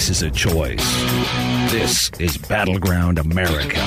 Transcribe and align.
America 0.00 0.16
is 0.16 0.22
a 0.22 0.30
choice. 0.30 1.70
This 1.70 2.10
is 2.18 2.38
Battleground 2.38 3.18
America. 3.18 3.82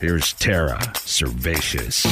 Here's 0.00 0.32
Tara 0.32 0.78
Servatius. 0.94 2.06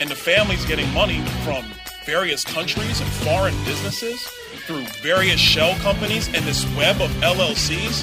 And 0.00 0.08
the 0.08 0.14
family's 0.14 0.64
getting 0.64 0.90
money 0.94 1.22
from 1.44 1.62
various 2.06 2.42
countries 2.42 3.02
and 3.02 3.10
foreign 3.10 3.54
businesses 3.66 4.22
through 4.66 4.86
various 5.02 5.38
shell 5.38 5.74
companies 5.80 6.28
and 6.28 6.42
this 6.46 6.64
web 6.74 7.02
of 7.02 7.10
LLCs. 7.20 8.02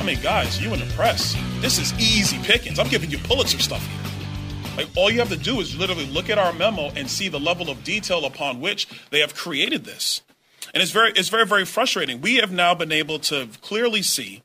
I 0.00 0.02
mean, 0.02 0.20
guys, 0.20 0.60
you 0.60 0.74
in 0.74 0.80
the 0.80 0.92
press, 0.96 1.36
this 1.60 1.78
is 1.78 1.92
easy 1.94 2.38
pickings. 2.38 2.80
I'm 2.80 2.88
giving 2.88 3.10
you 3.10 3.18
Pulitzer 3.18 3.60
stuff 3.60 3.86
here. 3.86 4.05
Like, 4.76 4.88
all 4.94 5.10
you 5.10 5.20
have 5.20 5.30
to 5.30 5.36
do 5.36 5.60
is 5.60 5.76
literally 5.76 6.06
look 6.06 6.28
at 6.28 6.38
our 6.38 6.52
memo 6.52 6.90
and 6.90 7.08
see 7.08 7.28
the 7.28 7.40
level 7.40 7.70
of 7.70 7.82
detail 7.82 8.24
upon 8.24 8.60
which 8.60 8.86
they 9.10 9.20
have 9.20 9.34
created 9.34 9.84
this. 9.84 10.22
And 10.74 10.82
it's 10.82 10.92
very, 10.92 11.12
it's 11.12 11.30
very, 11.30 11.46
very 11.46 11.64
frustrating. 11.64 12.20
We 12.20 12.36
have 12.36 12.52
now 12.52 12.74
been 12.74 12.92
able 12.92 13.18
to 13.20 13.48
clearly 13.62 14.02
see 14.02 14.42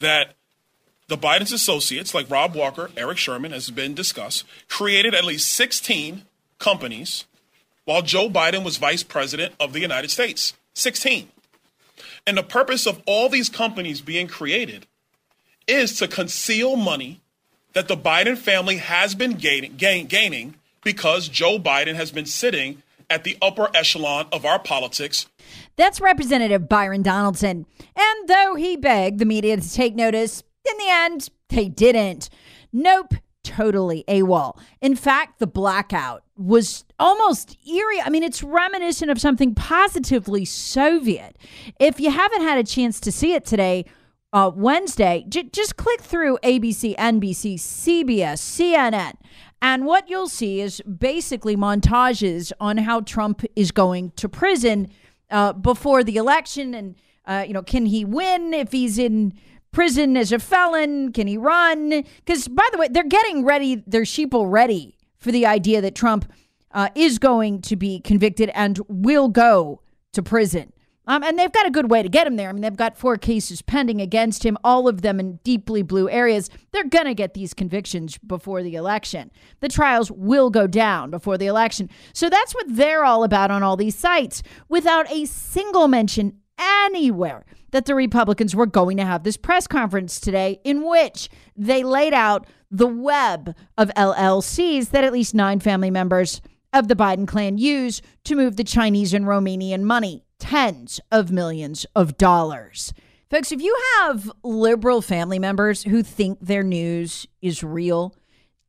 that 0.00 0.34
the 1.08 1.18
Biden's 1.18 1.52
associates, 1.52 2.14
like 2.14 2.30
Rob 2.30 2.54
Walker, 2.54 2.90
Eric 2.96 3.18
Schwerin, 3.18 3.52
has 3.52 3.70
been 3.70 3.94
discussed, 3.94 4.44
created 4.68 5.14
at 5.14 5.24
least 5.24 5.50
16 5.52 6.22
companies 6.58 7.26
while 7.84 8.02
Joe 8.02 8.28
Biden 8.28 8.64
was 8.64 8.78
vice 8.78 9.02
president 9.02 9.54
of 9.60 9.72
the 9.72 9.80
United 9.80 10.10
States. 10.10 10.54
16. 10.74 11.28
And 12.26 12.36
the 12.36 12.42
purpose 12.42 12.86
of 12.86 13.02
all 13.06 13.28
these 13.28 13.48
companies 13.48 14.00
being 14.00 14.26
created 14.26 14.86
is 15.66 15.96
to 15.98 16.08
conceal 16.08 16.76
money 16.76 17.20
that 17.76 17.88
the 17.88 17.96
Biden 17.96 18.38
family 18.38 18.78
has 18.78 19.14
been 19.14 19.32
gaining, 19.32 19.76
gain, 19.76 20.06
gaining 20.06 20.54
because 20.82 21.28
Joe 21.28 21.58
Biden 21.58 21.94
has 21.94 22.10
been 22.10 22.24
sitting 22.24 22.82
at 23.10 23.22
the 23.22 23.36
upper 23.42 23.68
echelon 23.76 24.28
of 24.32 24.46
our 24.46 24.58
politics. 24.58 25.26
That's 25.76 26.00
Representative 26.00 26.70
Byron 26.70 27.02
Donaldson. 27.02 27.66
And 27.94 28.28
though 28.28 28.54
he 28.54 28.78
begged 28.78 29.18
the 29.18 29.26
media 29.26 29.58
to 29.58 29.72
take 29.74 29.94
notice, 29.94 30.42
in 30.64 30.74
the 30.78 30.88
end, 30.88 31.28
they 31.50 31.68
didn't. 31.68 32.30
Nope, 32.72 33.12
totally 33.44 34.04
AWOL. 34.08 34.58
In 34.80 34.96
fact, 34.96 35.38
the 35.38 35.46
blackout 35.46 36.24
was 36.34 36.86
almost 36.98 37.58
eerie. 37.68 38.00
I 38.00 38.08
mean, 38.08 38.22
it's 38.22 38.42
reminiscent 38.42 39.10
of 39.10 39.20
something 39.20 39.54
positively 39.54 40.46
Soviet. 40.46 41.36
If 41.78 42.00
you 42.00 42.10
haven't 42.10 42.40
had 42.40 42.56
a 42.56 42.64
chance 42.64 43.00
to 43.00 43.12
see 43.12 43.34
it 43.34 43.44
today, 43.44 43.84
uh, 44.36 44.50
Wednesday, 44.54 45.24
j- 45.30 45.44
just 45.44 45.78
click 45.78 46.02
through 46.02 46.36
ABC, 46.42 46.94
NBC, 46.96 47.54
CBS, 47.54 48.36
CNN, 48.38 49.14
and 49.62 49.86
what 49.86 50.10
you'll 50.10 50.28
see 50.28 50.60
is 50.60 50.82
basically 50.82 51.56
montages 51.56 52.52
on 52.60 52.76
how 52.76 53.00
Trump 53.00 53.42
is 53.56 53.70
going 53.70 54.10
to 54.16 54.28
prison 54.28 54.90
uh, 55.30 55.54
before 55.54 56.04
the 56.04 56.18
election, 56.18 56.74
and 56.74 56.96
uh, 57.24 57.46
you 57.46 57.54
know, 57.54 57.62
can 57.62 57.86
he 57.86 58.04
win 58.04 58.52
if 58.52 58.72
he's 58.72 58.98
in 58.98 59.32
prison 59.72 60.18
as 60.18 60.32
a 60.32 60.38
felon? 60.38 61.12
Can 61.12 61.26
he 61.26 61.38
run? 61.38 62.04
Because 62.18 62.46
by 62.46 62.68
the 62.72 62.78
way, 62.78 62.88
they're 62.90 63.04
getting 63.04 63.42
ready, 63.42 63.82
their 63.86 64.02
sheeple 64.02 64.52
ready 64.52 64.98
for 65.16 65.32
the 65.32 65.46
idea 65.46 65.80
that 65.80 65.94
Trump 65.94 66.30
uh, 66.72 66.90
is 66.94 67.18
going 67.18 67.62
to 67.62 67.74
be 67.74 68.00
convicted 68.00 68.50
and 68.50 68.80
will 68.86 69.28
go 69.28 69.80
to 70.12 70.22
prison. 70.22 70.74
Um, 71.06 71.22
and 71.22 71.38
they've 71.38 71.52
got 71.52 71.66
a 71.66 71.70
good 71.70 71.90
way 71.90 72.02
to 72.02 72.08
get 72.08 72.26
him 72.26 72.36
there. 72.36 72.48
I 72.48 72.52
mean, 72.52 72.62
they've 72.62 72.76
got 72.76 72.98
four 72.98 73.16
cases 73.16 73.62
pending 73.62 74.00
against 74.00 74.44
him, 74.44 74.58
all 74.64 74.88
of 74.88 75.02
them 75.02 75.20
in 75.20 75.36
deeply 75.44 75.82
blue 75.82 76.08
areas. 76.10 76.50
They're 76.72 76.84
going 76.84 77.04
to 77.04 77.14
get 77.14 77.34
these 77.34 77.54
convictions 77.54 78.18
before 78.18 78.62
the 78.62 78.74
election. 78.74 79.30
The 79.60 79.68
trials 79.68 80.10
will 80.10 80.50
go 80.50 80.66
down 80.66 81.10
before 81.10 81.38
the 81.38 81.46
election. 81.46 81.88
So 82.12 82.28
that's 82.28 82.54
what 82.54 82.66
they're 82.68 83.04
all 83.04 83.22
about 83.22 83.50
on 83.50 83.62
all 83.62 83.76
these 83.76 83.96
sites 83.96 84.42
without 84.68 85.10
a 85.10 85.26
single 85.26 85.86
mention 85.86 86.40
anywhere 86.58 87.44
that 87.70 87.86
the 87.86 87.94
Republicans 87.94 88.56
were 88.56 88.66
going 88.66 88.96
to 88.96 89.04
have 89.04 89.22
this 89.22 89.36
press 89.36 89.66
conference 89.66 90.18
today 90.18 90.60
in 90.64 90.88
which 90.88 91.28
they 91.56 91.84
laid 91.84 92.14
out 92.14 92.46
the 92.70 92.86
web 92.86 93.54
of 93.78 93.90
LLCs 93.96 94.90
that 94.90 95.04
at 95.04 95.12
least 95.12 95.34
nine 95.34 95.60
family 95.60 95.90
members 95.90 96.40
of 96.72 96.88
the 96.88 96.96
Biden 96.96 97.28
clan 97.28 97.58
use 97.58 98.02
to 98.24 98.34
move 98.34 98.56
the 98.56 98.64
Chinese 98.64 99.14
and 99.14 99.26
Romanian 99.26 99.82
money 99.82 100.25
tens 100.38 101.00
of 101.10 101.30
millions 101.30 101.86
of 101.94 102.16
dollars. 102.16 102.92
Folks, 103.30 103.50
if 103.50 103.60
you 103.60 103.76
have 103.98 104.30
liberal 104.44 105.02
family 105.02 105.38
members 105.38 105.82
who 105.82 106.02
think 106.02 106.38
their 106.40 106.62
news 106.62 107.26
is 107.42 107.62
real, 107.62 108.14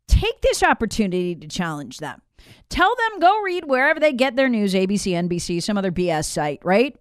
take 0.08 0.42
this 0.42 0.64
opportunity 0.64 1.36
to 1.36 1.48
challenge 1.48 2.00
them. 2.00 2.22
Tell 2.70 2.96
them 2.96 3.20
go 3.20 3.42
read 3.42 3.66
wherever 3.66 4.00
they 4.00 4.14
get 4.14 4.36
their 4.36 4.50
news 4.50 4.74
ABC, 4.74 5.12
NBC, 5.12 5.62
some 5.62 5.78
other 5.78 5.92
BS 5.92 6.26
site, 6.26 6.60
right? 6.64 6.96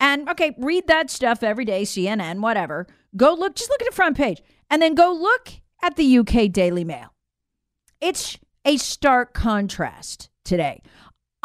And 0.00 0.28
okay, 0.28 0.54
read 0.58 0.88
that 0.88 1.10
stuff 1.10 1.42
every 1.42 1.64
day, 1.64 1.82
CNN, 1.82 2.40
whatever. 2.40 2.86
Go 3.16 3.34
look, 3.34 3.54
just 3.54 3.70
look 3.70 3.80
at 3.80 3.88
the 3.88 3.94
front 3.94 4.16
page, 4.16 4.42
and 4.68 4.82
then 4.82 4.94
go 4.94 5.12
look 5.12 5.52
at 5.82 5.96
the 5.96 6.18
UK 6.18 6.50
Daily 6.50 6.84
Mail. 6.84 7.14
It's 8.00 8.38
a 8.64 8.76
stark 8.76 9.32
contrast 9.32 10.28
today 10.44 10.82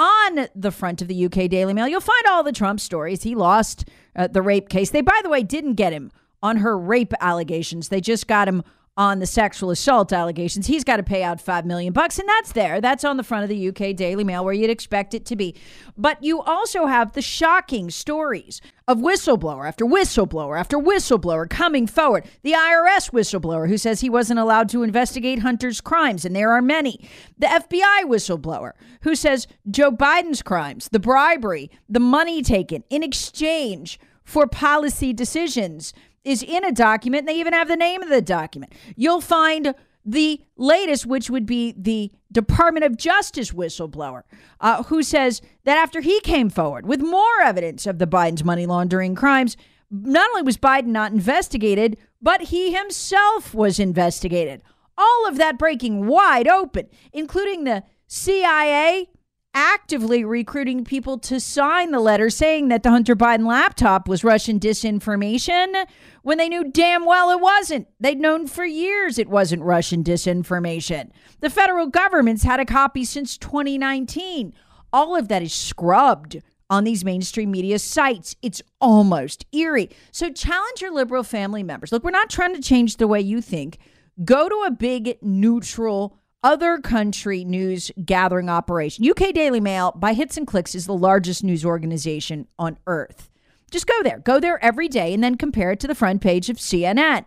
on 0.01 0.47
the 0.55 0.71
front 0.71 1.01
of 1.01 1.07
the 1.07 1.25
UK 1.25 1.47
Daily 1.47 1.73
Mail, 1.73 1.87
you'll 1.87 2.01
find 2.01 2.25
all 2.27 2.41
the 2.41 2.51
Trump 2.51 2.79
stories. 2.79 3.21
He 3.21 3.35
lost 3.35 3.87
uh, 4.15 4.27
the 4.27 4.41
rape 4.41 4.67
case. 4.67 4.89
They, 4.89 5.01
by 5.01 5.19
the 5.21 5.29
way, 5.29 5.43
didn't 5.43 5.75
get 5.75 5.93
him 5.93 6.11
on 6.41 6.57
her 6.57 6.77
rape 6.77 7.13
allegations. 7.21 7.89
They 7.89 8.01
just 8.01 8.27
got 8.27 8.47
him 8.47 8.63
on 9.01 9.17
the 9.17 9.25
sexual 9.25 9.71
assault 9.71 10.13
allegations. 10.13 10.67
He's 10.67 10.83
got 10.83 10.97
to 10.97 11.03
pay 11.03 11.23
out 11.23 11.41
5 11.41 11.65
million 11.65 11.91
bucks 11.91 12.19
and 12.19 12.29
that's 12.29 12.51
there. 12.51 12.79
That's 12.79 13.03
on 13.03 13.17
the 13.17 13.23
front 13.23 13.41
of 13.41 13.49
the 13.49 13.69
UK 13.69 13.95
Daily 13.95 14.23
Mail 14.23 14.45
where 14.45 14.53
you'd 14.53 14.69
expect 14.69 15.15
it 15.15 15.25
to 15.25 15.35
be. 15.35 15.55
But 15.97 16.23
you 16.23 16.39
also 16.39 16.85
have 16.85 17.13
the 17.13 17.21
shocking 17.23 17.89
stories 17.89 18.61
of 18.87 18.99
whistleblower 18.99 19.67
after 19.67 19.85
whistleblower 19.85 20.59
after 20.59 20.77
whistleblower 20.77 21.49
coming 21.49 21.87
forward. 21.87 22.25
The 22.43 22.51
IRS 22.51 23.09
whistleblower 23.09 23.67
who 23.67 23.79
says 23.79 24.01
he 24.01 24.09
wasn't 24.09 24.39
allowed 24.39 24.69
to 24.69 24.83
investigate 24.83 25.39
Hunter's 25.39 25.81
crimes 25.81 26.23
and 26.23 26.35
there 26.35 26.51
are 26.51 26.61
many. 26.61 27.09
The 27.39 27.47
FBI 27.47 28.03
whistleblower 28.03 28.73
who 29.01 29.15
says 29.15 29.47
Joe 29.71 29.91
Biden's 29.91 30.43
crimes, 30.43 30.89
the 30.91 30.99
bribery, 30.99 31.71
the 31.89 31.99
money 31.99 32.43
taken 32.43 32.83
in 32.91 33.01
exchange 33.01 33.99
for 34.23 34.45
policy 34.45 35.11
decisions 35.11 35.91
is 36.23 36.43
in 36.43 36.63
a 36.63 36.71
document. 36.71 37.21
And 37.21 37.29
They 37.29 37.39
even 37.39 37.53
have 37.53 37.67
the 37.67 37.75
name 37.75 38.01
of 38.01 38.09
the 38.09 38.21
document. 38.21 38.73
You'll 38.95 39.21
find 39.21 39.73
the 40.05 40.41
latest, 40.57 41.05
which 41.05 41.29
would 41.29 41.45
be 41.45 41.73
the 41.77 42.11
Department 42.31 42.85
of 42.85 42.97
Justice 42.97 43.51
whistleblower, 43.51 44.23
uh, 44.59 44.83
who 44.83 45.03
says 45.03 45.41
that 45.63 45.77
after 45.77 46.01
he 46.01 46.19
came 46.21 46.49
forward 46.49 46.85
with 46.87 47.01
more 47.01 47.41
evidence 47.43 47.85
of 47.85 47.99
the 47.99 48.07
Biden's 48.07 48.43
money 48.43 48.65
laundering 48.65 49.15
crimes, 49.15 49.57
not 49.91 50.29
only 50.31 50.41
was 50.41 50.57
Biden 50.57 50.87
not 50.87 51.11
investigated, 51.11 51.97
but 52.21 52.43
he 52.43 52.73
himself 52.73 53.53
was 53.53 53.79
investigated. 53.79 54.61
All 54.97 55.27
of 55.27 55.37
that 55.37 55.57
breaking 55.57 56.07
wide 56.07 56.47
open, 56.47 56.87
including 57.11 57.63
the 57.63 57.83
CIA 58.07 59.09
actively 59.53 60.23
recruiting 60.23 60.85
people 60.85 61.17
to 61.17 61.39
sign 61.39 61.91
the 61.91 61.99
letter 61.99 62.29
saying 62.29 62.69
that 62.69 62.83
the 62.83 62.89
Hunter 62.89 63.15
Biden 63.15 63.45
laptop 63.45 64.07
was 64.07 64.23
Russian 64.23 64.59
disinformation 64.59 65.85
when 66.21 66.37
they 66.37 66.49
knew 66.49 66.63
damn 66.63 67.05
well 67.05 67.29
it 67.29 67.39
wasn't. 67.39 67.87
They'd 67.99 68.19
known 68.19 68.47
for 68.47 68.65
years 68.65 69.17
it 69.17 69.29
wasn't 69.29 69.63
Russian 69.63 70.03
disinformation. 70.03 71.11
The 71.39 71.49
federal 71.49 71.87
government's 71.87 72.43
had 72.43 72.59
a 72.59 72.65
copy 72.65 73.03
since 73.03 73.37
2019. 73.37 74.53
All 74.93 75.15
of 75.15 75.27
that 75.29 75.41
is 75.41 75.53
scrubbed 75.53 76.41
on 76.69 76.83
these 76.85 77.03
mainstream 77.03 77.51
media 77.51 77.79
sites. 77.79 78.35
It's 78.41 78.61
almost 78.79 79.45
eerie. 79.51 79.89
So 80.11 80.31
challenge 80.31 80.81
your 80.81 80.91
liberal 80.93 81.23
family 81.23 81.63
members. 81.63 81.91
Look, 81.91 82.03
we're 82.03 82.11
not 82.11 82.29
trying 82.29 82.55
to 82.55 82.61
change 82.61 82.97
the 82.97 83.07
way 83.07 83.19
you 83.19 83.41
think. 83.41 83.77
Go 84.23 84.47
to 84.47 84.63
a 84.65 84.71
big 84.71 85.17
neutral 85.21 86.17
other 86.43 86.79
country 86.79 87.43
news 87.43 87.91
gathering 88.03 88.49
operation. 88.49 89.07
UK 89.09 89.33
Daily 89.33 89.59
Mail, 89.59 89.91
by 89.95 90.13
hits 90.13 90.37
and 90.37 90.47
clicks, 90.47 90.73
is 90.73 90.85
the 90.85 90.93
largest 90.95 91.43
news 91.43 91.63
organization 91.65 92.47
on 92.57 92.77
earth. 92.87 93.30
Just 93.71 93.87
go 93.87 94.03
there. 94.03 94.19
Go 94.19 94.39
there 94.39 94.63
every 94.63 94.87
day 94.87 95.13
and 95.13 95.23
then 95.23 95.35
compare 95.35 95.71
it 95.71 95.79
to 95.79 95.87
the 95.87 95.95
front 95.95 96.21
page 96.21 96.49
of 96.49 96.57
CNN. 96.57 97.25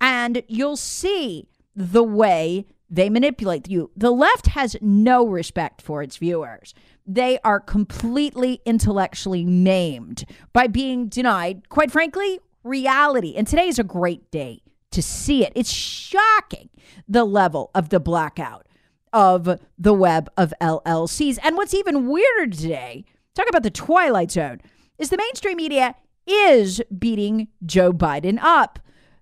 And 0.00 0.42
you'll 0.46 0.76
see 0.76 1.48
the 1.74 2.02
way 2.02 2.66
they 2.88 3.10
manipulate 3.10 3.68
you. 3.68 3.90
The 3.96 4.10
left 4.10 4.48
has 4.48 4.76
no 4.80 5.26
respect 5.26 5.82
for 5.82 6.02
its 6.02 6.18
viewers. 6.18 6.74
They 7.06 7.38
are 7.42 7.60
completely 7.60 8.60
intellectually 8.64 9.44
maimed 9.44 10.24
by 10.52 10.66
being 10.66 11.08
denied, 11.08 11.68
quite 11.68 11.90
frankly, 11.90 12.40
reality. 12.62 13.34
And 13.34 13.46
today 13.46 13.68
is 13.68 13.78
a 13.78 13.84
great 13.84 14.30
day 14.30 14.62
to 14.90 15.02
see 15.02 15.44
it. 15.44 15.52
It's 15.56 15.72
shocking 15.72 16.68
the 17.08 17.24
level 17.24 17.70
of 17.74 17.88
the 17.88 18.00
blackout 18.00 18.66
of 19.12 19.58
the 19.78 19.94
web 19.94 20.30
of 20.36 20.52
LLCs. 20.60 21.38
And 21.42 21.56
what's 21.56 21.74
even 21.74 22.08
weirder 22.08 22.54
today, 22.54 23.04
talk 23.34 23.48
about 23.48 23.62
the 23.62 23.70
twilight 23.70 24.30
zone, 24.30 24.60
is 24.98 25.10
the 25.10 25.16
mainstream 25.16 25.56
media 25.56 25.94
is 26.26 26.82
beating 26.96 27.48
Joe 27.64 27.92
Biden 27.92 28.38
up. 28.40 28.78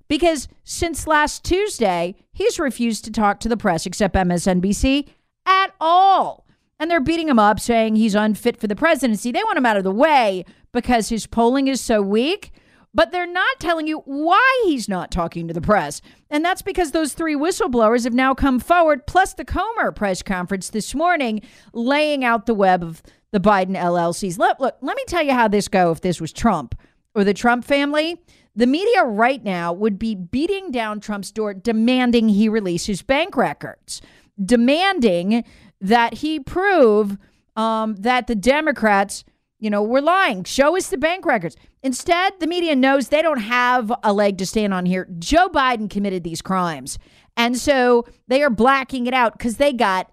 Because 0.08 0.48
since 0.64 1.06
last 1.06 1.44
Tuesday, 1.44 2.14
he's 2.32 2.58
refused 2.58 3.04
to 3.04 3.10
talk 3.10 3.40
to 3.40 3.48
the 3.48 3.56
press 3.56 3.86
except 3.86 4.14
MSNBC 4.14 5.08
at 5.46 5.74
all. 5.80 6.46
And 6.78 6.90
they're 6.90 7.00
beating 7.00 7.28
him 7.28 7.38
up, 7.38 7.60
saying 7.60 7.96
he's 7.96 8.14
unfit 8.14 8.58
for 8.58 8.66
the 8.66 8.76
presidency. 8.76 9.32
They 9.32 9.44
want 9.44 9.58
him 9.58 9.66
out 9.66 9.76
of 9.76 9.84
the 9.84 9.90
way 9.90 10.44
because 10.72 11.08
his 11.08 11.26
polling 11.26 11.68
is 11.68 11.80
so 11.80 12.02
weak 12.02 12.52
but 12.94 13.10
they're 13.10 13.26
not 13.26 13.58
telling 13.58 13.88
you 13.88 13.98
why 14.06 14.62
he's 14.64 14.88
not 14.88 15.10
talking 15.10 15.48
to 15.48 15.54
the 15.54 15.60
press. 15.60 16.00
And 16.30 16.44
that's 16.44 16.62
because 16.62 16.92
those 16.92 17.12
three 17.12 17.34
whistleblowers 17.34 18.04
have 18.04 18.14
now 18.14 18.34
come 18.34 18.60
forward, 18.60 19.06
plus 19.06 19.34
the 19.34 19.44
Comer 19.44 19.90
press 19.90 20.22
conference 20.22 20.70
this 20.70 20.94
morning, 20.94 21.42
laying 21.72 22.24
out 22.24 22.46
the 22.46 22.54
web 22.54 22.84
of 22.84 23.02
the 23.34 23.40
Biden 23.40 23.76
LLCs. 23.76 24.38
Look, 24.38 24.60
look, 24.60 24.76
let 24.80 24.96
me 24.96 25.02
tell 25.08 25.20
you 25.20 25.32
how 25.32 25.48
this 25.48 25.66
go 25.66 25.90
if 25.90 26.00
this 26.02 26.20
was 26.20 26.32
Trump 26.32 26.80
or 27.16 27.24
the 27.24 27.34
Trump 27.34 27.64
family. 27.64 28.16
The 28.54 28.68
media 28.68 29.02
right 29.02 29.42
now 29.42 29.72
would 29.72 29.98
be 29.98 30.14
beating 30.14 30.70
down 30.70 31.00
Trump's 31.00 31.32
door, 31.32 31.52
demanding 31.52 32.28
he 32.28 32.48
release 32.48 32.86
his 32.86 33.02
bank 33.02 33.36
records, 33.36 34.00
demanding 34.42 35.42
that 35.80 36.14
he 36.14 36.38
prove 36.38 37.18
um, 37.56 37.96
that 37.96 38.28
the 38.28 38.36
Democrats 38.36 39.24
you 39.58 39.70
know, 39.70 39.82
we're 39.82 40.00
lying. 40.00 40.44
Show 40.44 40.76
us 40.76 40.88
the 40.88 40.98
bank 40.98 41.24
records. 41.24 41.56
Instead, 41.82 42.34
the 42.38 42.46
media 42.46 42.76
knows 42.76 43.08
they 43.08 43.22
don't 43.22 43.40
have 43.40 43.90
a 44.02 44.12
leg 44.12 44.36
to 44.38 44.46
stand 44.46 44.74
on 44.74 44.84
here. 44.84 45.08
Joe 45.18 45.48
Biden 45.48 45.88
committed 45.88 46.22
these 46.22 46.42
crimes. 46.42 46.98
And 47.34 47.56
so 47.56 48.04
they 48.28 48.42
are 48.42 48.50
blacking 48.50 49.06
it 49.06 49.14
out 49.14 49.38
because 49.38 49.56
they 49.56 49.72
got 49.72 50.12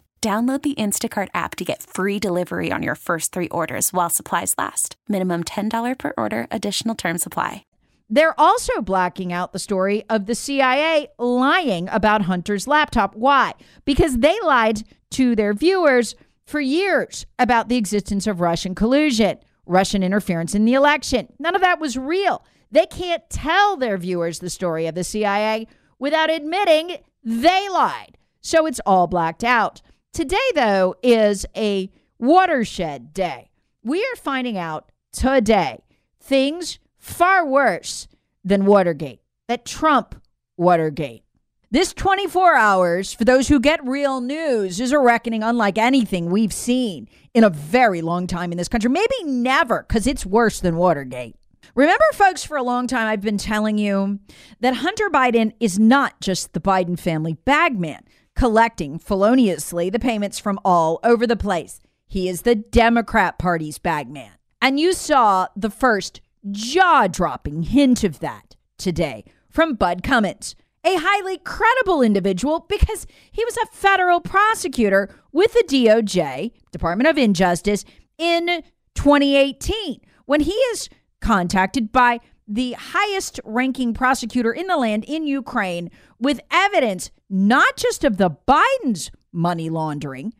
Download 0.21 0.61
the 0.61 0.75
Instacart 0.75 1.29
app 1.33 1.55
to 1.55 1.65
get 1.65 1.81
free 1.81 2.19
delivery 2.19 2.71
on 2.71 2.83
your 2.83 2.93
first 2.93 3.31
three 3.31 3.47
orders 3.47 3.91
while 3.91 4.09
supplies 4.09 4.53
last. 4.55 4.95
Minimum 5.09 5.45
$10 5.45 5.97
per 5.97 6.13
order, 6.15 6.45
additional 6.51 6.93
term 6.93 7.17
supply. 7.17 7.65
They're 8.07 8.39
also 8.39 8.81
blacking 8.81 9.33
out 9.33 9.51
the 9.51 9.57
story 9.57 10.03
of 10.11 10.27
the 10.27 10.35
CIA 10.35 11.07
lying 11.17 11.89
about 11.89 12.23
Hunter's 12.23 12.67
laptop. 12.67 13.15
Why? 13.15 13.53
Because 13.83 14.19
they 14.19 14.37
lied 14.41 14.83
to 15.11 15.35
their 15.35 15.55
viewers 15.55 16.13
for 16.45 16.61
years 16.61 17.25
about 17.39 17.67
the 17.67 17.77
existence 17.77 18.27
of 18.27 18.41
Russian 18.41 18.75
collusion, 18.75 19.39
Russian 19.65 20.03
interference 20.03 20.53
in 20.53 20.65
the 20.65 20.75
election. 20.75 21.33
None 21.39 21.55
of 21.55 21.61
that 21.61 21.79
was 21.79 21.97
real. 21.97 22.45
They 22.69 22.85
can't 22.85 23.27
tell 23.31 23.75
their 23.75 23.97
viewers 23.97 24.37
the 24.37 24.51
story 24.51 24.85
of 24.85 24.93
the 24.93 25.03
CIA 25.03 25.67
without 25.97 26.29
admitting 26.29 26.97
they 27.23 27.69
lied. 27.69 28.17
So 28.41 28.67
it's 28.67 28.81
all 28.85 29.07
blacked 29.07 29.43
out. 29.43 29.81
Today, 30.13 30.37
though, 30.55 30.95
is 31.01 31.45
a 31.55 31.89
watershed 32.19 33.13
day. 33.13 33.49
We 33.81 34.01
are 34.01 34.17
finding 34.17 34.57
out 34.57 34.91
today 35.13 35.83
things 36.19 36.79
far 36.97 37.45
worse 37.45 38.09
than 38.43 38.65
Watergate, 38.65 39.21
that 39.47 39.63
Trump 39.63 40.21
Watergate. 40.57 41.23
This 41.71 41.93
24 41.93 42.55
hours, 42.55 43.13
for 43.13 43.23
those 43.23 43.47
who 43.47 43.61
get 43.61 43.87
real 43.87 44.19
news, 44.19 44.81
is 44.81 44.91
a 44.91 44.99
reckoning 44.99 45.43
unlike 45.43 45.77
anything 45.77 46.29
we've 46.29 46.51
seen 46.51 47.07
in 47.33 47.45
a 47.45 47.49
very 47.49 48.01
long 48.01 48.27
time 48.27 48.51
in 48.51 48.57
this 48.57 48.67
country. 48.67 48.89
Maybe 48.89 49.23
never, 49.23 49.85
because 49.87 50.07
it's 50.07 50.25
worse 50.25 50.59
than 50.59 50.75
Watergate. 50.75 51.37
Remember, 51.73 52.03
folks, 52.11 52.43
for 52.43 52.57
a 52.57 52.63
long 52.63 52.85
time, 52.85 53.07
I've 53.07 53.21
been 53.21 53.37
telling 53.37 53.77
you 53.77 54.19
that 54.59 54.75
Hunter 54.75 55.09
Biden 55.09 55.53
is 55.61 55.79
not 55.79 56.19
just 56.19 56.51
the 56.51 56.59
Biden 56.59 56.99
family 56.99 57.37
bagman 57.45 58.01
collecting 58.35 58.97
feloniously 58.99 59.89
the 59.89 59.99
payments 59.99 60.39
from 60.39 60.59
all 60.63 60.99
over 61.03 61.25
the 61.27 61.35
place. 61.35 61.79
He 62.07 62.27
is 62.27 62.41
the 62.41 62.55
Democrat 62.55 63.37
Party's 63.39 63.77
bagman. 63.77 64.31
And 64.61 64.79
you 64.79 64.93
saw 64.93 65.47
the 65.55 65.69
first 65.69 66.21
jaw 66.49 67.07
dropping 67.07 67.63
hint 67.63 68.03
of 68.03 68.19
that 68.19 68.55
today 68.77 69.23
from 69.49 69.75
Bud 69.75 70.03
Cummins, 70.03 70.55
a 70.83 70.95
highly 70.95 71.37
credible 71.37 72.01
individual 72.01 72.65
because 72.67 73.05
he 73.31 73.45
was 73.45 73.57
a 73.57 73.75
federal 73.75 74.19
prosecutor 74.19 75.09
with 75.31 75.53
the 75.53 75.63
DOJ, 75.67 76.51
Department 76.71 77.07
of 77.07 77.17
Injustice, 77.17 77.85
in 78.17 78.63
2018 78.95 80.01
when 80.25 80.41
he 80.41 80.51
is 80.51 80.89
contacted 81.21 81.91
by 81.91 82.19
the 82.51 82.73
highest 82.73 83.39
ranking 83.45 83.93
prosecutor 83.93 84.51
in 84.51 84.67
the 84.67 84.75
land 84.75 85.05
in 85.05 85.25
Ukraine 85.25 85.89
with 86.19 86.41
evidence 86.51 87.09
not 87.29 87.77
just 87.77 88.03
of 88.03 88.17
the 88.17 88.29
Biden's 88.29 89.09
money 89.31 89.69
laundering, 89.69 90.33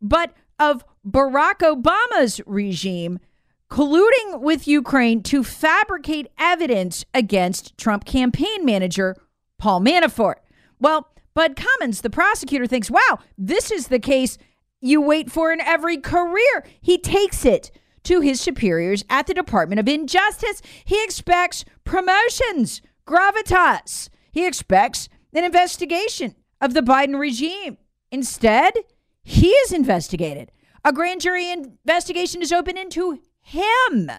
but 0.00 0.34
of 0.58 0.84
Barack 1.06 1.58
Obama's 1.58 2.40
regime 2.46 3.20
colluding 3.70 4.40
with 4.40 4.66
Ukraine 4.66 5.22
to 5.22 5.44
fabricate 5.44 6.28
evidence 6.36 7.04
against 7.14 7.78
Trump 7.78 8.04
campaign 8.04 8.64
manager 8.64 9.16
Paul 9.56 9.80
Manafort. 9.80 10.36
Well, 10.80 11.12
Bud 11.32 11.54
Cummins, 11.56 12.00
the 12.00 12.10
prosecutor, 12.10 12.66
thinks, 12.66 12.90
wow, 12.90 13.20
this 13.38 13.70
is 13.70 13.86
the 13.86 14.00
case 14.00 14.36
you 14.80 15.00
wait 15.00 15.30
for 15.30 15.52
in 15.52 15.60
every 15.60 15.96
career. 15.96 16.64
He 16.80 16.98
takes 16.98 17.44
it 17.44 17.70
to 18.04 18.20
his 18.20 18.40
superiors 18.40 19.04
at 19.08 19.26
the 19.26 19.34
Department 19.34 19.78
of 19.78 19.88
Injustice. 19.88 20.62
He 20.84 21.02
expects 21.04 21.64
promotions, 21.84 22.82
gravitas. 23.06 24.08
He 24.30 24.46
expects 24.46 25.08
an 25.32 25.44
investigation 25.44 26.34
of 26.60 26.74
the 26.74 26.80
Biden 26.80 27.18
regime. 27.18 27.78
Instead, 28.10 28.74
he 29.22 29.48
is 29.48 29.72
investigated. 29.72 30.50
A 30.84 30.92
grand 30.92 31.20
jury 31.20 31.50
investigation 31.50 32.42
is 32.42 32.52
open 32.52 32.76
into 32.76 33.20
him. 33.40 34.10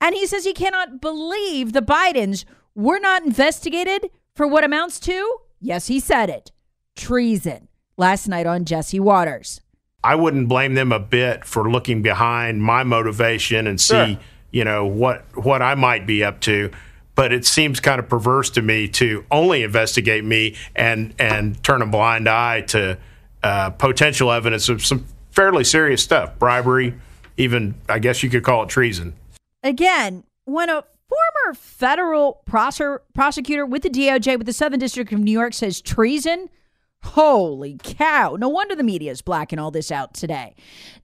And 0.00 0.14
he 0.14 0.26
says 0.26 0.44
he 0.44 0.52
cannot 0.52 1.00
believe 1.00 1.72
the 1.72 1.82
Bidens 1.82 2.44
were 2.74 2.98
not 2.98 3.24
investigated 3.24 4.10
for 4.34 4.46
what 4.46 4.64
amounts 4.64 4.98
to, 5.00 5.38
yes, 5.60 5.88
he 5.88 6.00
said 6.00 6.30
it, 6.30 6.52
treason 6.96 7.68
last 7.96 8.26
night 8.28 8.46
on 8.46 8.64
Jesse 8.64 9.00
Watters. 9.00 9.60
I 10.02 10.14
wouldn't 10.14 10.48
blame 10.48 10.74
them 10.74 10.92
a 10.92 10.98
bit 10.98 11.44
for 11.44 11.70
looking 11.70 12.02
behind 12.02 12.62
my 12.62 12.84
motivation 12.84 13.66
and 13.66 13.80
see, 13.80 13.94
sure. 14.14 14.18
you 14.50 14.64
know, 14.64 14.86
what 14.86 15.24
what 15.36 15.62
I 15.62 15.74
might 15.74 16.06
be 16.06 16.24
up 16.24 16.40
to. 16.42 16.70
But 17.14 17.32
it 17.32 17.44
seems 17.44 17.80
kind 17.80 17.98
of 17.98 18.08
perverse 18.08 18.48
to 18.50 18.62
me 18.62 18.88
to 18.88 19.24
only 19.30 19.62
investigate 19.62 20.24
me 20.24 20.56
and 20.74 21.14
and 21.18 21.62
turn 21.62 21.82
a 21.82 21.86
blind 21.86 22.28
eye 22.28 22.62
to 22.68 22.98
uh, 23.42 23.70
potential 23.70 24.30
evidence 24.32 24.68
of 24.68 24.84
some 24.84 25.06
fairly 25.30 25.64
serious 25.64 26.02
stuff 26.02 26.38
bribery, 26.38 26.94
even, 27.36 27.74
I 27.88 27.98
guess 27.98 28.22
you 28.22 28.30
could 28.30 28.42
call 28.42 28.64
it 28.64 28.68
treason. 28.68 29.14
Again, 29.62 30.24
when 30.44 30.68
a 30.68 30.84
former 31.08 31.54
federal 31.54 32.42
prosser, 32.44 33.02
prosecutor 33.14 33.66
with 33.66 33.82
the 33.82 33.90
DOJ 33.90 34.38
with 34.38 34.46
the 34.46 34.52
Southern 34.52 34.78
District 34.78 35.12
of 35.12 35.20
New 35.20 35.32
York 35.32 35.54
says 35.54 35.80
treason, 35.80 36.48
holy 37.02 37.78
cow. 37.82 38.36
No 38.38 38.48
wonder 38.48 38.74
the 38.74 38.82
media 38.82 39.10
is 39.10 39.22
blacking 39.22 39.58
all 39.58 39.70
this 39.70 39.90
out 39.90 40.14
today. 40.14 40.54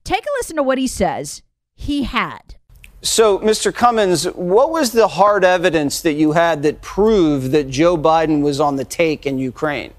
Take 0.03 0.23
a 0.23 0.29
listen 0.39 0.55
to 0.55 0.63
what 0.63 0.77
he 0.77 0.87
says 0.87 1.43
he 1.75 2.03
had. 2.03 2.55
So, 3.01 3.39
Mr. 3.39 3.73
Cummins, 3.73 4.25
what 4.25 4.71
was 4.71 4.91
the 4.91 5.07
hard 5.07 5.45
evidence 5.45 6.01
that 6.01 6.13
you 6.13 6.31
had 6.31 6.63
that 6.63 6.81
proved 6.81 7.51
that 7.51 7.69
Joe 7.69 7.97
Biden 7.97 8.41
was 8.41 8.59
on 8.59 8.75
the 8.75 8.85
take 8.85 9.25
in 9.25 9.37
Ukraine? 9.37 9.93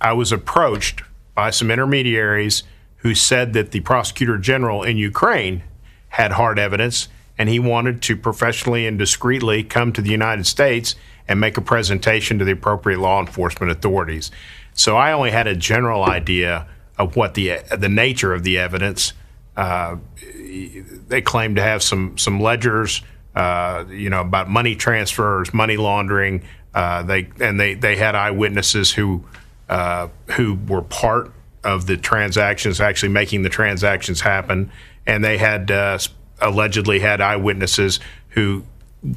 I 0.00 0.12
was 0.12 0.32
approached 0.32 1.02
by 1.34 1.50
some 1.50 1.70
intermediaries 1.70 2.62
who 2.96 3.14
said 3.14 3.52
that 3.54 3.70
the 3.70 3.80
prosecutor 3.80 4.36
general 4.36 4.82
in 4.82 4.96
Ukraine 4.96 5.62
had 6.10 6.32
hard 6.32 6.58
evidence 6.58 7.08
and 7.38 7.48
he 7.48 7.58
wanted 7.58 8.02
to 8.02 8.16
professionally 8.16 8.86
and 8.86 8.98
discreetly 8.98 9.64
come 9.64 9.92
to 9.92 10.02
the 10.02 10.10
United 10.10 10.46
States 10.46 10.94
and 11.26 11.40
make 11.40 11.56
a 11.56 11.62
presentation 11.62 12.38
to 12.38 12.44
the 12.44 12.52
appropriate 12.52 13.00
law 13.00 13.20
enforcement 13.20 13.72
authorities. 13.72 14.30
So 14.74 14.96
I 14.96 15.12
only 15.12 15.30
had 15.30 15.46
a 15.46 15.56
general 15.56 16.04
idea 16.04 16.66
of 16.98 17.16
what 17.16 17.34
the 17.34 17.60
the 17.76 17.88
nature 17.88 18.32
of 18.32 18.42
the 18.42 18.58
evidence. 18.58 19.12
Uh, 19.56 19.96
they 21.08 21.20
claimed 21.20 21.56
to 21.56 21.62
have 21.62 21.82
some 21.82 22.16
some 22.16 22.40
ledgers, 22.40 23.02
uh, 23.34 23.84
you 23.90 24.10
know, 24.10 24.20
about 24.20 24.48
money 24.48 24.74
transfers, 24.76 25.52
money 25.52 25.76
laundering. 25.76 26.42
Uh, 26.74 27.02
they 27.02 27.28
and 27.40 27.60
they 27.60 27.74
they 27.74 27.96
had 27.96 28.14
eyewitnesses 28.14 28.92
who 28.92 29.24
uh, 29.68 30.08
who 30.32 30.58
were 30.68 30.82
part 30.82 31.32
of 31.64 31.86
the 31.86 31.96
transactions, 31.96 32.80
actually 32.80 33.10
making 33.10 33.42
the 33.42 33.48
transactions 33.48 34.20
happen, 34.20 34.70
and 35.06 35.24
they 35.24 35.38
had 35.38 35.70
uh, 35.70 35.98
allegedly 36.40 36.98
had 37.00 37.20
eyewitnesses 37.20 38.00
who 38.30 38.64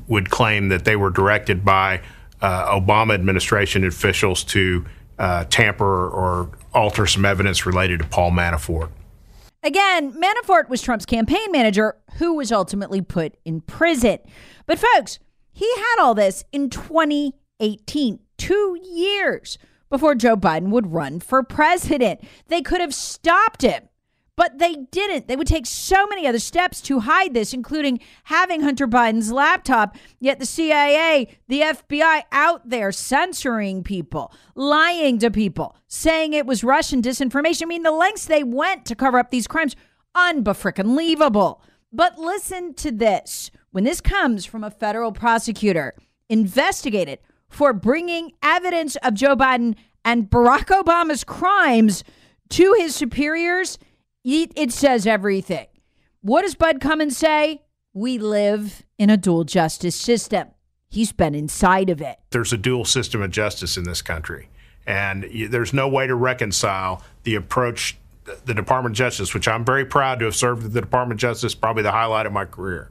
would 0.08 0.30
claim 0.30 0.70
that 0.70 0.86
they 0.86 0.96
were 0.96 1.10
directed 1.10 1.64
by 1.64 2.02
uh, 2.42 2.80
Obama 2.80 3.14
administration 3.14 3.86
officials 3.86 4.44
to 4.44 4.86
uh, 5.17 5.45
tamper 5.45 6.10
or 6.10 6.50
alter 6.74 7.05
some 7.05 7.25
evidence 7.25 7.65
related 7.65 8.00
to 8.00 8.07
Paul 8.07 8.31
Manafort. 8.31 8.89
Again, 9.63 10.13
Manafort 10.13 10.69
was 10.69 10.81
Trump's 10.81 11.05
campaign 11.07 11.51
manager 11.51 11.95
who 12.17 12.36
was 12.36 12.51
ultimately 12.51 13.01
put 13.01 13.36
in 13.45 13.62
prison. 13.62 14.19
But, 14.67 14.77
folks, 14.79 15.17
he 15.51 15.72
had 15.75 16.01
all 16.01 16.13
this 16.13 16.43
in 16.51 16.69
2018, 16.69 18.19
two 18.38 18.79
years 18.84 19.57
before 19.89 20.13
Joe 20.13 20.36
Biden 20.36 20.69
would 20.69 20.93
run 20.93 21.19
for 21.19 21.41
president. 21.41 22.22
They 22.48 22.62
could 22.62 22.81
have 22.81 22.93
stopped 22.93 23.63
him. 23.63 23.89
But 24.38 24.58
they 24.58 24.75
didn't. 24.92 25.27
They 25.27 25.36
would 25.36 25.48
take 25.48 25.65
so 25.65 26.06
many 26.08 26.27
other 26.27 26.39
steps 26.39 26.82
to 26.82 27.00
hide 27.00 27.34
this, 27.34 27.54
including 27.54 28.00
having 28.25 28.62
Hunter 28.62 28.88
Biden's 28.88 29.32
laptop. 29.32 29.96
Yet 30.20 30.39
the 30.39 30.46
CIA, 30.46 31.38
the 31.48 31.62
FBI 31.62 32.24
out 32.32 32.70
there 32.70 32.92
censoring 32.92 33.84
people, 33.84 34.34
lying 34.54 35.20
to 35.20 35.32
people, 35.32 35.77
saying 35.88 36.34
it 36.34 36.46
was 36.46 36.63
Russian 36.63 37.01
disinformation. 37.01 37.63
I 37.63 37.65
mean, 37.65 37.84
the 37.84 37.92
lengths 37.92 38.25
they 38.25 38.44
went 38.44 38.86
to 38.88 38.96
cover 38.96 39.18
up 39.18 39.32
these 39.32 39.48
crimes, 39.48 39.75
unbefrickin' 40.15 41.58
But 41.94 42.20
listen 42.20 42.74
to 42.74 42.92
this. 42.92 43.51
When 43.72 43.86
this 43.86 44.01
comes 44.01 44.46
from 44.46 44.63
a 44.63 44.72
federal 44.72 45.13
prosecutor 45.13 45.96
investigated 46.30 47.20
for 47.48 47.72
bringing 47.72 48.34
evidence 48.44 48.96
of 48.98 49.13
Joe 49.13 49.36
Biden 49.36 49.75
and 50.04 50.30
Barack 50.30 50.65
Obama's 50.65 51.24
crimes 51.24 52.04
to 52.50 52.75
his 52.77 52.96
superiors, 52.96 53.77
it 54.25 54.72
says 54.72 55.05
everything. 55.05 55.67
What 56.22 56.41
does 56.41 56.55
Bud 56.55 56.82
Cummins 56.82 57.15
say? 57.15 57.62
We 57.94 58.17
live 58.17 58.84
in 58.98 59.10
a 59.10 59.17
dual 59.17 59.44
justice 59.44 59.96
system. 59.96 60.48
He's 60.89 61.12
been 61.12 61.36
inside 61.36 61.89
of 61.89 62.01
it. 62.01 62.17
There's 62.32 62.51
a 62.51 62.58
dual 62.58 62.86
system 62.86 63.22
of 63.22 63.32
justice 63.32 63.77
in 63.77 63.84
this 63.84 64.01
country. 64.01 64.50
And 64.88 65.25
there's 65.50 65.74
no 65.74 65.88
way 65.88 66.08
to 66.08 66.15
reconcile 66.15 67.03
the 67.24 67.36
approach, 67.36 67.98
the 68.46 68.53
Department 68.53 68.94
of 68.94 68.98
Justice, 68.98 69.34
which 69.34 69.48
I'm 69.48 69.65
very 69.65 69.86
proud 69.86 70.20
to 70.20 70.25
have 70.25 70.36
served 70.36 70.72
the 70.74 70.82
Department 70.82 71.17
of 71.17 71.22
Justice, 71.22 71.55
probably 71.55 71.84
the 71.84 71.91
highlight 71.91 72.25
of 72.25 72.34
my 72.34 72.46
career. 72.46 72.89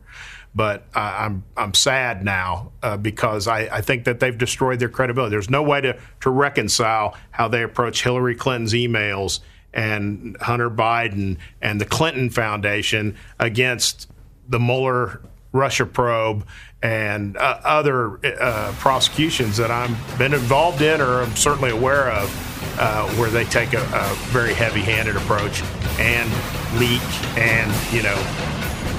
But 0.57 0.87
uh, 0.95 1.17
I'm 1.19 1.45
I'm 1.57 1.75
sad 1.75 2.25
now 2.25 2.73
uh, 2.83 2.97
because 2.97 3.49
I, 3.49 3.63
I 3.73 3.81
think 3.81 4.05
that 4.05 4.21
they've 4.21 4.37
destroyed 4.39 4.79
their 4.79 4.89
credibility. 4.89 5.31
There's 5.33 5.51
no 5.51 5.63
way 5.65 5.81
to, 5.81 5.99
to 6.21 6.31
reconcile 6.31 7.17
how 7.33 7.49
they 7.49 7.63
approach 7.63 8.05
Hillary 8.05 8.37
Clinton's 8.37 8.73
emails 8.73 9.41
and 9.75 10.37
Hunter 10.41 10.71
Biden 10.71 11.37
and 11.61 11.81
the 11.81 11.85
Clinton 11.85 12.31
Foundation 12.31 13.17
against 13.39 14.09
the 14.49 14.59
Mueller 14.59 15.21
Russia 15.53 15.87
probe 15.87 16.47
and 16.83 17.37
uh, 17.37 17.61
other 17.65 18.19
uh, 18.41 18.73
prosecutions 18.79 19.57
that 19.57 19.71
I've 19.71 20.19
been 20.19 20.35
involved 20.35 20.83
in 20.83 21.01
or 21.01 21.23
I'm 21.23 21.35
certainly 21.37 21.71
aware 21.71 22.11
of, 22.11 22.79
uh, 22.79 23.09
where 23.15 23.31
they 23.31 23.45
take 23.45 23.73
a, 23.73 23.81
a 23.81 24.15
very 24.31 24.53
heavy-handed 24.53 25.17
approach 25.17 25.63
and 25.99 26.31
leak 26.79 27.03
and 27.39 27.73
you 27.95 28.03
know 28.03 28.17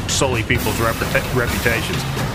sully 0.08 0.44
people's 0.44 0.76
reputa- 0.78 1.36
reputations. 1.36 2.35